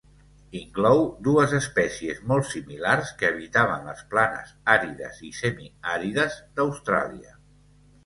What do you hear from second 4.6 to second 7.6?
àrides i semiàrides d'Austràlia.